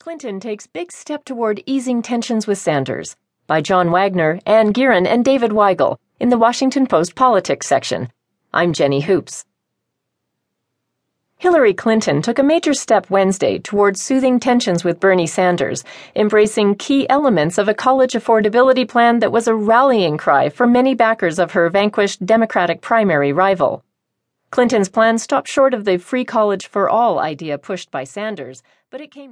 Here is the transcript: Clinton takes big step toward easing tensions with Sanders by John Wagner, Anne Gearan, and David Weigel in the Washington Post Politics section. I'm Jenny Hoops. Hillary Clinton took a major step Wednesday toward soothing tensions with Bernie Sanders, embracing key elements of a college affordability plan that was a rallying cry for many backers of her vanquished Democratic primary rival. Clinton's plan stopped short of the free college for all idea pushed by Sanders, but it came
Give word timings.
Clinton 0.00 0.38
takes 0.38 0.68
big 0.68 0.92
step 0.92 1.24
toward 1.24 1.60
easing 1.66 2.02
tensions 2.02 2.46
with 2.46 2.56
Sanders 2.56 3.16
by 3.48 3.60
John 3.60 3.90
Wagner, 3.90 4.38
Anne 4.46 4.72
Gearan, 4.72 5.08
and 5.08 5.24
David 5.24 5.50
Weigel 5.50 5.96
in 6.20 6.28
the 6.28 6.38
Washington 6.38 6.86
Post 6.86 7.16
Politics 7.16 7.66
section. 7.66 8.08
I'm 8.52 8.72
Jenny 8.72 9.00
Hoops. 9.00 9.44
Hillary 11.38 11.74
Clinton 11.74 12.22
took 12.22 12.38
a 12.38 12.44
major 12.44 12.74
step 12.74 13.10
Wednesday 13.10 13.58
toward 13.58 13.96
soothing 13.96 14.38
tensions 14.38 14.84
with 14.84 15.00
Bernie 15.00 15.26
Sanders, 15.26 15.82
embracing 16.14 16.76
key 16.76 17.08
elements 17.10 17.58
of 17.58 17.68
a 17.68 17.74
college 17.74 18.12
affordability 18.12 18.88
plan 18.88 19.18
that 19.18 19.32
was 19.32 19.48
a 19.48 19.54
rallying 19.54 20.16
cry 20.16 20.48
for 20.48 20.66
many 20.68 20.94
backers 20.94 21.40
of 21.40 21.50
her 21.50 21.68
vanquished 21.70 22.24
Democratic 22.24 22.80
primary 22.82 23.32
rival. 23.32 23.84
Clinton's 24.50 24.88
plan 24.88 25.18
stopped 25.18 25.48
short 25.48 25.74
of 25.74 25.84
the 25.84 25.98
free 25.98 26.24
college 26.24 26.68
for 26.68 26.88
all 26.88 27.18
idea 27.18 27.58
pushed 27.58 27.90
by 27.90 28.04
Sanders, 28.04 28.62
but 28.90 29.02
it 29.02 29.10
came 29.10 29.26